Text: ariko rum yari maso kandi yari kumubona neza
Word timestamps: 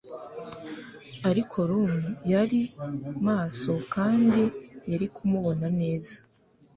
ariko 1.29 1.57
rum 1.69 1.93
yari 2.33 2.61
maso 3.27 3.71
kandi 3.93 4.43
yari 4.91 5.07
kumubona 5.15 5.67
neza 5.79 6.15